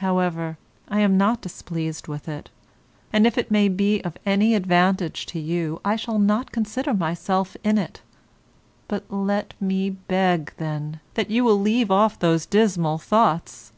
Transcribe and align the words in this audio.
However, 0.00 0.58
I 0.88 1.00
am 1.00 1.16
not 1.16 1.40
displeased 1.40 2.06
with 2.06 2.28
it, 2.28 2.50
and, 3.14 3.26
if 3.26 3.38
it 3.38 3.50
may 3.50 3.70
be 3.70 4.02
of 4.02 4.18
any 4.26 4.54
advantage 4.54 5.24
to 5.28 5.38
you, 5.40 5.80
I 5.82 5.96
shall 5.96 6.18
not 6.18 6.52
consider 6.52 6.92
myself 6.92 7.56
in 7.64 7.78
it; 7.78 8.02
but 8.88 9.10
let 9.10 9.54
me 9.58 9.88
beg, 9.88 10.52
then, 10.58 11.00
that 11.14 11.30
you 11.30 11.44
will 11.44 11.58
leave 11.58 11.90
off 11.90 12.18
those 12.18 12.44
dismal 12.44 12.98
thoughts. 12.98 13.72